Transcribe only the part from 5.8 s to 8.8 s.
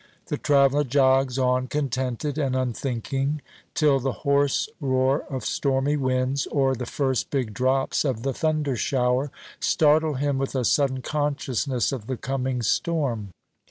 winds, or the first big drops of the thunder